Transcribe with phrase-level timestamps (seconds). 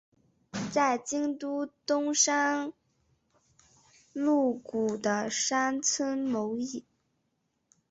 [0.71, 2.73] 在京都东山
[4.13, 6.83] 鹿谷的山庄谋议。